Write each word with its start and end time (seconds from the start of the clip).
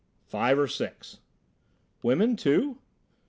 "Five 0.25 0.57
or 0.57 0.67
six." 0.67 1.19
"Women, 2.01 2.35
too?" 2.35 2.79